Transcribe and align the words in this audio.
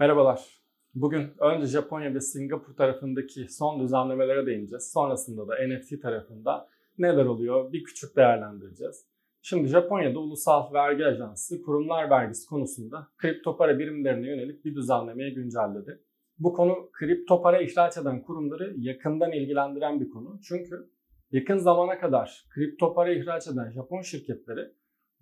Merhabalar. 0.00 0.62
Bugün 0.94 1.32
önce 1.40 1.66
Japonya 1.66 2.14
ve 2.14 2.20
Singapur 2.20 2.76
tarafındaki 2.76 3.48
son 3.48 3.80
düzenlemelere 3.80 4.46
değineceğiz. 4.46 4.92
Sonrasında 4.92 5.48
da 5.48 5.54
NFT 5.68 6.02
tarafında 6.02 6.68
neler 6.98 7.24
oluyor 7.24 7.72
bir 7.72 7.84
küçük 7.84 8.16
değerlendireceğiz. 8.16 9.06
Şimdi 9.42 9.68
Japonya'da 9.68 10.18
Ulusal 10.18 10.72
Vergi 10.72 11.06
Ajansı 11.06 11.62
kurumlar 11.62 12.10
vergisi 12.10 12.48
konusunda 12.48 13.08
kripto 13.16 13.56
para 13.56 13.78
birimlerine 13.78 14.28
yönelik 14.28 14.64
bir 14.64 14.74
düzenlemeye 14.74 15.30
güncelledi. 15.30 16.00
Bu 16.38 16.52
konu 16.52 16.90
kripto 16.92 17.42
para 17.42 17.60
ihraç 17.60 17.96
eden 17.96 18.22
kurumları 18.22 18.74
yakından 18.76 19.32
ilgilendiren 19.32 20.00
bir 20.00 20.10
konu. 20.10 20.40
Çünkü 20.48 20.90
yakın 21.32 21.58
zamana 21.58 21.98
kadar 21.98 22.44
kripto 22.54 22.94
para 22.94 23.12
ihraç 23.12 23.48
eden 23.48 23.70
Japon 23.70 24.00
şirketleri 24.00 24.70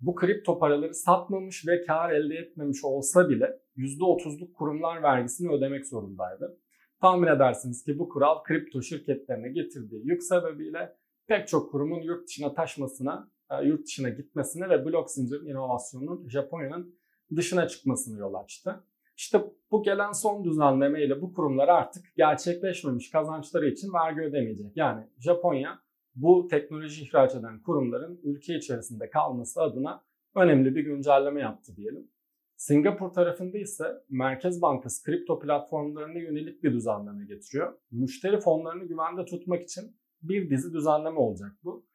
bu 0.05 0.15
kripto 0.15 0.59
paraları 0.59 0.93
satmamış 0.93 1.67
ve 1.67 1.85
kar 1.85 2.11
elde 2.11 2.35
etmemiş 2.35 2.83
olsa 2.83 3.29
bile 3.29 3.59
%30'luk 3.77 4.53
kurumlar 4.53 5.03
vergisini 5.03 5.51
ödemek 5.51 5.87
zorundaydı. 5.87 6.57
Tahmin 7.01 7.27
edersiniz 7.27 7.83
ki 7.83 7.99
bu 7.99 8.09
kural 8.09 8.43
kripto 8.43 8.81
şirketlerine 8.81 9.49
getirdiği 9.49 10.07
yük 10.07 10.23
sebebiyle 10.23 10.95
pek 11.27 11.47
çok 11.47 11.71
kurumun 11.71 12.01
yurt 12.01 12.27
dışına 12.27 12.53
taşmasına, 12.53 13.31
e, 13.51 13.65
yurt 13.65 13.85
dışına 13.85 14.09
gitmesine 14.09 14.69
ve 14.69 14.85
blok 14.85 15.11
zincir 15.11 15.41
inovasyonunun 15.41 16.29
Japonya'nın 16.29 16.95
dışına 17.35 17.67
çıkmasını 17.67 18.19
yol 18.19 18.33
açtı. 18.33 18.83
İşte 19.17 19.41
bu 19.71 19.83
gelen 19.83 20.11
son 20.11 20.43
düzenleme 20.43 21.03
ile 21.03 21.21
bu 21.21 21.33
kurumlar 21.33 21.67
artık 21.67 22.15
gerçekleşmemiş 22.15 23.11
kazançları 23.11 23.69
için 23.69 23.93
vergi 23.93 24.21
ödemeyecek. 24.21 24.77
Yani 24.77 25.07
Japonya 25.19 25.79
bu 26.15 26.47
teknoloji 26.47 27.03
ihraç 27.03 27.35
eden 27.35 27.61
kurumların 27.61 28.19
ülke 28.23 28.55
içerisinde 28.55 29.09
kalması 29.09 29.61
adına 29.61 30.03
önemli 30.35 30.75
bir 30.75 30.83
güncelleme 30.83 31.41
yaptı 31.41 31.75
diyelim. 31.75 32.07
Singapur 32.55 33.09
tarafında 33.09 33.57
ise 33.57 33.83
Merkez 34.09 34.61
Bankası 34.61 35.03
kripto 35.03 35.39
platformlarına 35.39 36.19
yönelik 36.19 36.63
bir 36.63 36.73
düzenleme 36.73 37.25
getiriyor. 37.25 37.73
Müşteri 37.91 38.39
fonlarını 38.39 38.85
güvende 38.85 39.25
tutmak 39.25 39.61
için 39.63 39.97
bir 40.21 40.49
dizi 40.49 40.73
düzenleme 40.73 41.19
olacak 41.19 41.51
bu. 41.63 41.85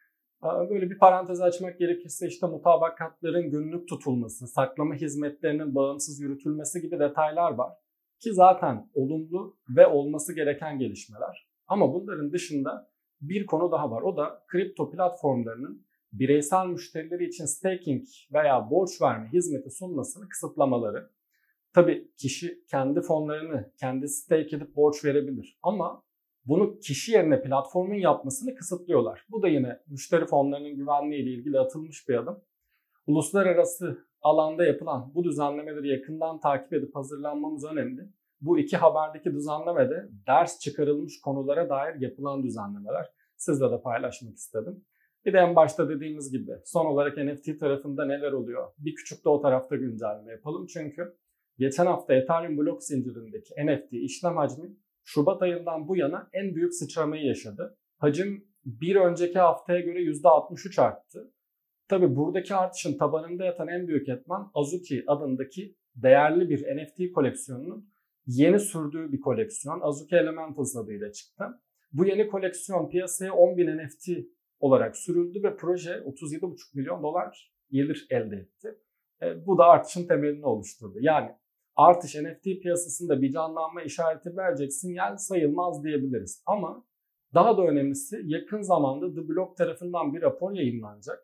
Böyle 0.42 0.90
bir 0.90 0.98
parantez 0.98 1.40
açmak 1.40 1.78
gerekirse 1.78 2.26
işte 2.28 2.46
mutabakatların 2.46 3.50
günlük 3.50 3.88
tutulması, 3.88 4.46
saklama 4.46 4.94
hizmetlerinin 4.94 5.74
bağımsız 5.74 6.20
yürütülmesi 6.20 6.80
gibi 6.80 6.98
detaylar 6.98 7.52
var. 7.52 7.72
Ki 8.20 8.34
zaten 8.34 8.90
olumlu 8.94 9.56
ve 9.76 9.86
olması 9.86 10.34
gereken 10.34 10.78
gelişmeler. 10.78 11.48
Ama 11.66 11.94
bunların 11.94 12.32
dışında 12.32 12.90
bir 13.20 13.46
konu 13.46 13.72
daha 13.72 13.90
var. 13.90 14.02
O 14.02 14.16
da 14.16 14.44
kripto 14.48 14.90
platformlarının 14.90 15.86
bireysel 16.12 16.66
müşterileri 16.66 17.28
için 17.28 17.44
staking 17.44 18.04
veya 18.32 18.70
borç 18.70 19.02
verme 19.02 19.28
hizmeti 19.32 19.70
sunmasını 19.70 20.28
kısıtlamaları. 20.28 21.10
Tabii 21.74 22.10
kişi 22.16 22.64
kendi 22.70 23.00
fonlarını 23.00 23.72
kendi 23.80 24.08
stake 24.08 24.56
edip 24.56 24.76
borç 24.76 25.04
verebilir 25.04 25.58
ama 25.62 26.02
bunu 26.44 26.78
kişi 26.78 27.12
yerine 27.12 27.42
platformun 27.42 27.94
yapmasını 27.94 28.54
kısıtlıyorlar. 28.54 29.26
Bu 29.30 29.42
da 29.42 29.48
yine 29.48 29.80
müşteri 29.86 30.26
fonlarının 30.26 30.76
güvenliği 30.76 31.22
ile 31.22 31.30
ilgili 31.30 31.58
atılmış 31.60 32.08
bir 32.08 32.14
adım. 32.14 32.40
Uluslararası 33.06 33.98
alanda 34.22 34.64
yapılan 34.64 35.12
bu 35.14 35.24
düzenlemeleri 35.24 35.88
yakından 35.88 36.40
takip 36.40 36.72
edip 36.72 36.94
hazırlanmamız 36.94 37.64
önemli. 37.64 38.08
Bu 38.40 38.58
iki 38.58 38.76
haberdeki 38.76 39.32
düzenlemede 39.32 40.08
ders 40.26 40.58
çıkarılmış 40.58 41.20
konulara 41.20 41.68
dair 41.68 42.00
yapılan 42.00 42.42
düzenlemeler. 42.42 43.06
Sizle 43.36 43.70
de 43.70 43.82
paylaşmak 43.82 44.34
istedim. 44.34 44.84
Bir 45.24 45.32
de 45.32 45.38
en 45.38 45.56
başta 45.56 45.88
dediğimiz 45.88 46.32
gibi 46.32 46.52
son 46.64 46.86
olarak 46.86 47.16
NFT 47.16 47.60
tarafında 47.60 48.04
neler 48.04 48.32
oluyor? 48.32 48.72
Bir 48.78 48.94
küçük 48.94 49.24
de 49.24 49.28
o 49.28 49.40
tarafta 49.40 49.76
güncelleme 49.76 50.32
yapalım. 50.32 50.66
Çünkü 50.66 51.16
geçen 51.58 51.86
hafta 51.86 52.14
Ethereum 52.14 52.58
blok 52.58 52.82
zincirindeki 52.82 53.54
NFT 53.66 53.92
işlem 53.92 54.36
hacmi 54.36 54.76
Şubat 55.04 55.42
ayından 55.42 55.88
bu 55.88 55.96
yana 55.96 56.28
en 56.32 56.54
büyük 56.54 56.74
sıçramayı 56.74 57.26
yaşadı. 57.26 57.78
Hacim 57.98 58.48
bir 58.64 58.96
önceki 58.96 59.38
haftaya 59.38 59.80
göre 59.80 59.98
%63 59.98 60.80
arttı. 60.82 61.32
Tabi 61.88 62.16
buradaki 62.16 62.54
artışın 62.54 62.98
tabanında 62.98 63.44
yatan 63.44 63.68
en 63.68 63.88
büyük 63.88 64.08
etmen 64.08 64.40
Azuki 64.54 65.04
adındaki 65.06 65.76
değerli 65.94 66.50
bir 66.50 66.76
NFT 66.76 67.12
koleksiyonunun 67.14 67.88
yeni 68.28 68.60
sürdüğü 68.60 69.12
bir 69.12 69.20
koleksiyon. 69.20 69.80
Azuki 69.80 70.16
Elementals 70.16 70.76
adıyla 70.76 71.12
çıktı. 71.12 71.44
Bu 71.92 72.06
yeni 72.06 72.28
koleksiyon 72.28 72.88
piyasaya 72.88 73.30
10.000 73.30 73.86
NFT 73.86 74.08
olarak 74.60 74.96
sürüldü 74.96 75.42
ve 75.42 75.56
proje 75.56 75.90
37,5 75.90 76.56
milyon 76.74 77.02
dolar 77.02 77.52
gelir 77.70 78.06
elde 78.10 78.36
etti. 78.36 78.78
E, 79.22 79.46
bu 79.46 79.58
da 79.58 79.64
artışın 79.64 80.08
temelini 80.08 80.46
oluşturdu. 80.46 80.98
Yani 81.00 81.30
artış 81.76 82.14
NFT 82.14 82.44
piyasasında 82.44 83.22
bir 83.22 83.32
canlanma 83.32 83.82
işareti 83.82 84.36
verecek 84.36 84.72
sinyal 84.72 85.16
sayılmaz 85.16 85.84
diyebiliriz. 85.84 86.42
Ama 86.46 86.86
daha 87.34 87.56
da 87.56 87.62
önemlisi 87.62 88.20
yakın 88.24 88.62
zamanda 88.62 89.14
The 89.14 89.28
Block 89.28 89.56
tarafından 89.56 90.14
bir 90.14 90.22
rapor 90.22 90.52
yayınlanacak. 90.52 91.18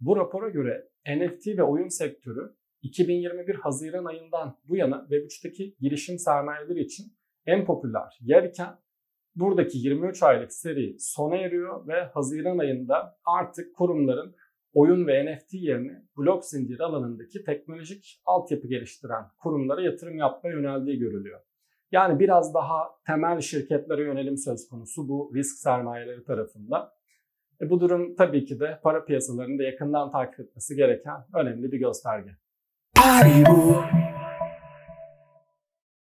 Bu 0.00 0.16
rapora 0.16 0.48
göre 0.48 0.88
NFT 1.06 1.46
ve 1.46 1.62
oyun 1.62 1.88
sektörü 1.88 2.57
2021 2.82 3.54
Haziran 3.54 4.04
ayından 4.04 4.58
bu 4.64 4.76
yana 4.76 4.96
Web3'teki 4.96 5.76
girişim 5.80 6.18
sermayeleri 6.18 6.80
için 6.80 7.12
en 7.46 7.64
popüler 7.64 8.18
yer 8.20 8.42
iken 8.42 8.78
buradaki 9.36 9.78
23 9.78 10.22
aylık 10.22 10.52
seri 10.52 10.96
sona 10.98 11.36
eriyor 11.36 11.86
ve 11.88 12.02
Haziran 12.02 12.58
ayında 12.58 13.18
artık 13.24 13.76
kurumların 13.76 14.34
oyun 14.72 15.06
ve 15.06 15.26
NFT 15.26 15.54
yerine 15.54 16.02
blok 16.16 16.44
zincir 16.44 16.80
alanındaki 16.80 17.44
teknolojik 17.44 18.22
altyapı 18.24 18.68
geliştiren 18.68 19.24
kurumlara 19.38 19.82
yatırım 19.82 20.16
yapmaya 20.16 20.56
yöneldiği 20.56 20.98
görülüyor. 20.98 21.40
Yani 21.92 22.20
biraz 22.20 22.54
daha 22.54 22.90
temel 23.06 23.40
şirketlere 23.40 24.02
yönelim 24.02 24.36
söz 24.36 24.68
konusu 24.68 25.08
bu 25.08 25.32
risk 25.34 25.58
sermayeleri 25.58 26.24
tarafında. 26.24 26.92
E 27.60 27.70
bu 27.70 27.80
durum 27.80 28.14
tabii 28.16 28.44
ki 28.44 28.60
de 28.60 28.80
para 28.82 29.04
piyasalarını 29.04 29.58
da 29.58 29.62
yakından 29.62 30.10
takip 30.10 30.40
etmesi 30.40 30.76
gereken 30.76 31.16
önemli 31.34 31.72
bir 31.72 31.78
gösterge. 31.78 32.30
Paribu. 32.94 33.84